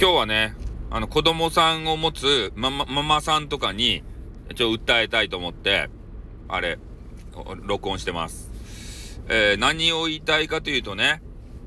[0.00, 0.54] 今日はね、
[0.88, 4.02] あの、子供さんを持つママ、ママさんとかに、
[4.56, 5.90] ちょっと訴えたいと思って、
[6.48, 6.78] あれ、
[7.64, 8.50] 録音してます。
[9.28, 11.20] えー、何を言いたいかというとね、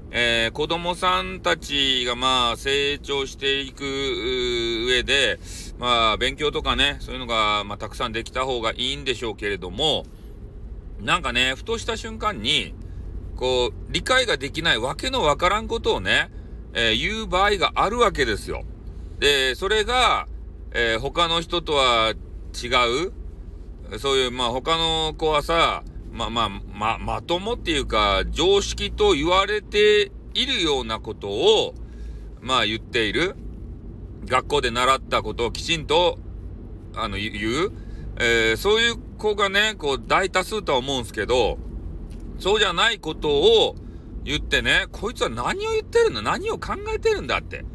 [0.09, 3.84] えー、子供さんたちがまあ成長していく
[4.88, 5.39] 上で、
[5.77, 10.05] まあ勉強とかね、そういうのがまあたくさんできた方がいいんでしょうけれども、
[11.00, 12.73] なんかね、ふとした瞬間に、
[13.36, 16.31] こう、理解ができないわけのわからんことをね、
[16.74, 18.64] えー、言う場合があるわけですよ。
[19.20, 20.27] で、それが、
[20.72, 22.14] えー、他の人とは
[22.62, 22.68] 違
[23.91, 24.00] う？
[24.00, 31.76] そういう、まあ他の子はさ、まあまあ、ま、まともっていうか、常識と言われているようなことを、
[32.41, 33.36] まあ言っている。
[34.26, 36.17] 学校で習ったことをきちんと、
[36.95, 37.31] あの、言
[37.67, 37.72] う。
[38.20, 41.58] えー、そういう子がね、こう大多数とは思うんですけど、
[42.40, 43.76] そうじゃないことを
[44.26, 47.66] 言ってね、こいつは何を言ってるんだ何を考えてるんだって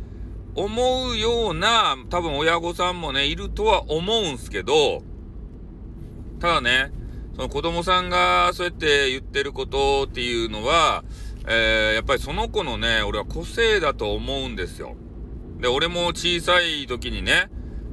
[0.54, 5.02] 思うような多分親御さんもね、いるとは思うんすけど、
[6.40, 6.92] ただね、
[7.34, 11.04] その子供さんがそうやって言ってることっていうのは、
[11.46, 14.96] えー、やっぱりその子のね、俺は個性だと思うんですよ。
[15.60, 17.48] で、俺も小さい時にね、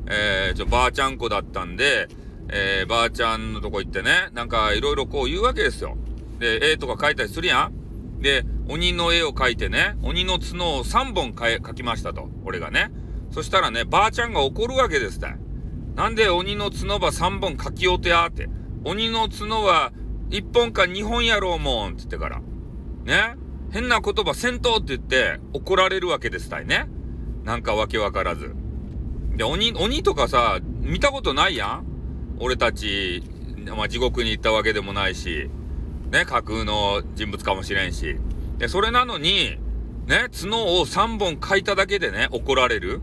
[0.08, 2.08] えー、ちょ、ばあちゃん子だったんで、
[2.50, 5.98] えー、ばあちゃんのとこ行ってね、なんかいろいろこう言うわけですよ。
[6.40, 12.92] で、絵とか描いたりするやんで、鬼の絵を描いてね、鬼の角を3本描きましたと、俺がね。
[13.32, 15.28] そしたらね、ばあちゃんが怒るわけですって。
[15.96, 18.50] なんで鬼の角ば3本描きようてやって。
[18.84, 19.92] 鬼の角は
[20.30, 22.42] 1本か2本やろうもんって言ってから。
[23.04, 23.36] ね
[23.72, 26.88] 変な言葉戦闘って言って怒られるわけですたいね。
[27.44, 28.56] なんかわけわからず。
[29.36, 31.86] で、鬼、鬼とかさ、見たことないやん
[32.40, 33.24] 俺たち、
[33.76, 35.50] まあ、地獄に行ったわけでもないし。
[36.12, 38.18] ね、架空の人物かもしれんし。
[38.58, 39.58] で、それなのに、
[40.08, 43.02] ね、角を3本書いただけでね、怒られる。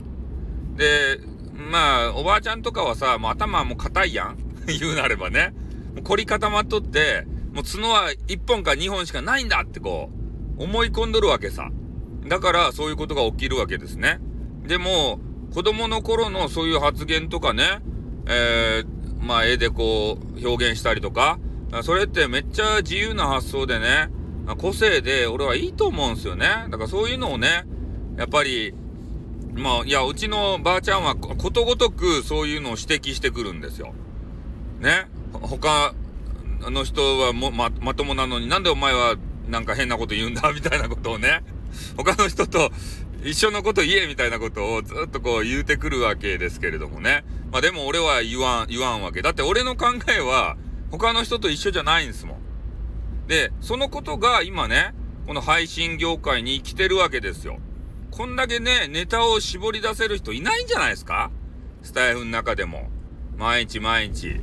[0.77, 1.19] で、
[1.55, 5.53] まあ、おばあちゃんとかはさ、もう頭も硬いやん 言うなればね。
[5.95, 10.11] もう凝り固まっとって、もう角は1本か2本しかないんだってこ
[10.59, 11.71] う、思い込んどるわけさ。
[12.27, 14.21] だからそういうことが起きるわけですね。
[14.67, 15.21] でも、
[15.53, 17.81] 子供の頃のそういう発言とかね、
[18.27, 21.39] えー、まあ絵でこう表現したりとか、
[21.83, 24.09] それってめっちゃ自由な発想でね、
[24.59, 26.47] 個性で俺はいいと思うんすよね。
[26.71, 27.65] だからそういうのをね、
[28.17, 28.75] やっぱり、
[29.55, 33.95] まあ、いや、うちのばあちゃんはことごとくそういうのを指摘してくるんですよ。
[34.81, 35.09] ね。
[35.33, 35.95] 他
[36.61, 39.17] の人はも、ま、まともなのになんでお前は
[39.49, 41.43] なんか変なこと言うんだみたいなことをね、
[41.97, 42.71] 他の人と
[43.25, 47.25] 一緒のこと言えみたいなことをずっとこう言うてくるわけですけれどもね。
[47.51, 49.23] まあでも俺は言わん、言わんわけ。
[49.23, 50.57] だって俺の考えは、
[50.91, 52.42] 他の人と一緒じゃないんですもん。
[53.27, 54.95] で、そのことが今ね、
[55.27, 57.59] この配信業界に来てるわけですよ。
[58.11, 61.31] こんだけね、ネタを絞り出せる人いないんじゃないですか？
[61.83, 62.91] スタイフの中でも。
[63.39, 64.41] 毎日毎日。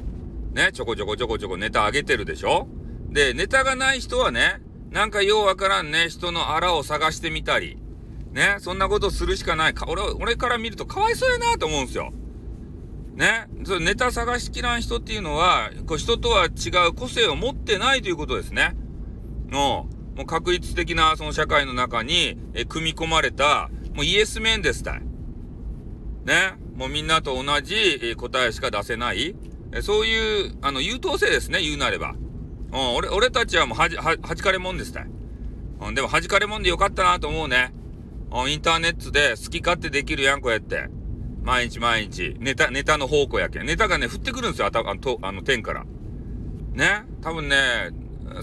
[0.54, 2.68] ね、ちょこちょこちょこちょこネタ上げてるでしょ？
[3.10, 7.78] で、ネタがない人はね、なんかようわからんね、人のあらを探してみたり。
[8.32, 9.74] ね、そんなことするしかない。
[9.74, 12.12] か俺、俺から見るとかわいそうやなと思うんですよ。
[13.20, 18.78] ね、そネタ探しきらん人っていうのは、こう人とは違う個性を持ってないということですね。
[19.50, 25.02] の、もう確率的なその社会の中に、え組み込まれた、もうイエスメンですたい。
[26.24, 29.36] ね、もうみんなと同じ、答えしか出せない、
[29.74, 32.16] えそういう、あの、優等生ですね、言うなれば。
[32.72, 35.08] うん、俺、俺たちはもうはじ、は、はじかれもんですたい。
[35.82, 37.74] うん、でもはじかれもんでよかったなと思うね。
[38.32, 40.88] うん、インターネットで好き勝手できるやん、こうやって。
[41.44, 43.66] 毎日毎日、ネタ、ネタの宝庫やけん。
[43.66, 45.86] ネタがね、降ってくるんですよ、あ、の、とあの天から。
[46.74, 47.04] ね？
[47.22, 47.56] 多分ね、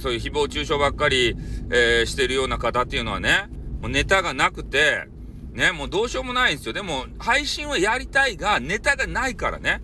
[0.01, 1.37] そういう誹謗中傷ばっかり、
[1.71, 3.49] えー、してるような方っていうのはね、
[3.81, 5.07] もうネタがなくて、
[5.53, 6.73] ね、もうどうしようもないんですよ。
[6.73, 9.81] でも、配信はやりたいが、ネタがないからね。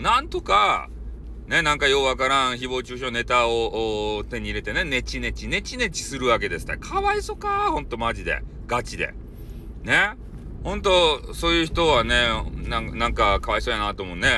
[0.00, 0.88] なんとか、
[1.46, 6.66] ね、なんかようわからん誹謗中傷ネタを手に入れてね、ネチネチ、ネチネチするわけです。
[6.66, 8.40] かわいそかほんとマジで。
[8.66, 9.12] ガチで。
[9.82, 10.14] ね？
[10.64, 12.14] 本当そういう人はね
[12.68, 14.28] なんかかわいそうやなと思うね。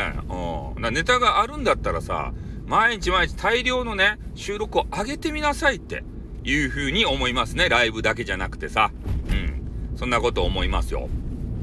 [0.77, 0.95] うん。
[0.95, 2.33] ネタがあるんだったらさ、
[2.67, 6.03] 毎日毎日大量のね、収録を上げてみなさいって
[6.43, 7.69] いう風に思いますね。
[7.69, 8.91] ライブだけじゃなくてさ。
[9.31, 9.97] うん。
[9.97, 11.09] そんなこと思いますよ。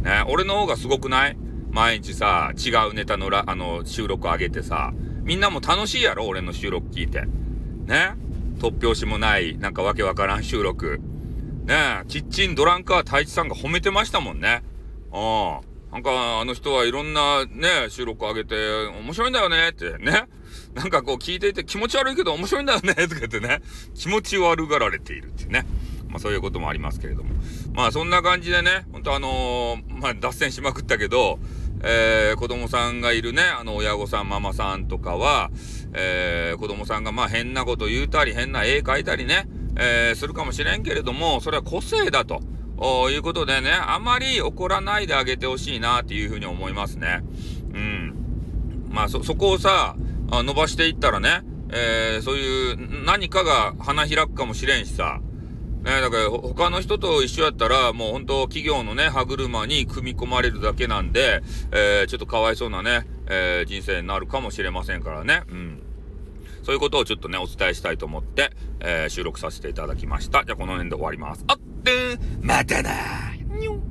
[0.03, 1.37] ね、俺の方がすごくない？
[1.71, 4.91] 毎日さ、違うネタのらあの収録上げてさ、
[5.23, 6.27] みんなも楽しいやろ？
[6.27, 7.21] 俺の収録聞いて。
[7.21, 8.15] ね
[8.59, 11.01] 突拍子もない、なんかわけわからん収録。
[11.71, 14.61] ねキッチンドランカー太一さんが褒めてましたもんね。
[15.13, 15.71] ああ。
[15.91, 18.55] なんか、あの人はいろんなね、収録上げて、
[19.03, 20.23] 面白いんだよねってね。
[20.73, 23.61] なんかこう聞いていて気持ち悪いけど面白いんだよねとか言ってね。
[23.93, 25.65] 気持ち悪がられているっていうね。
[26.07, 27.35] まあそういうこともありますけれども。
[27.73, 31.39] まあそんな感じでね、ほんとあのー、まあ脱線しまくったけど、
[31.83, 35.51] えー、子供さんがいるね、あの親御さん、ママさんとかは、
[35.93, 39.47] えー、子供さんがまあ変なこと言うたり、変な絵描いたりね、
[39.81, 42.41] えー、するかもしれんけれども、それは個性だと。
[43.11, 47.21] いうことでね、あまり怒らないであげてほしいなっていうふうに思いますね。
[47.73, 48.15] うん。
[48.89, 49.95] まあそ、そこをさ、
[50.31, 55.19] 伸ばしていったらね、えー、そういう何かが花開くかもしれんしさ、
[55.83, 61.41] ね、だから他の人と一緒やったら、もう本当企業のね、歯車に組み込まれるだけなんで、
[61.71, 65.43] えー、ちょっとかわいそうなね、えー、人生になるかもしれませんからね。
[65.49, 65.83] うん。
[66.63, 70.45] そういうことをちょっとね、お伝えしたいと思って、えー、収録させていただきました。
[70.45, 71.43] じゃあこの辺で終わります。
[71.47, 72.91] あってまたな
[73.57, 73.90] にょん